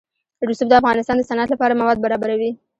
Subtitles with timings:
[0.49, 2.51] رسوب د افغانستان د صنعت لپاره مواد برابروي.